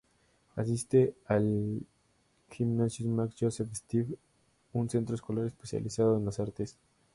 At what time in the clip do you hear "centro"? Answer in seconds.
4.89-5.13